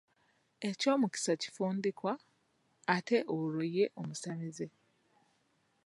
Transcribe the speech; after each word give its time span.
Eky'omusika 0.69 1.33
kifundikwa, 1.41 2.13
ate 2.95 3.17
olwo 3.35 3.63
ye 3.75 3.85
omusamize? 4.01 4.67